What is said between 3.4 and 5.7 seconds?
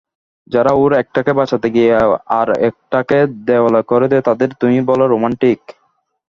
দেউলে করে দেয় তাদেরই তুমি বল রোম্যান্টিক!